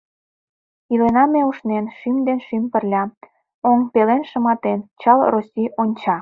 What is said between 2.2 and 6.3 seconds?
ден шӱм пырля. Оҥ пелен шыматен, чал Россий онча.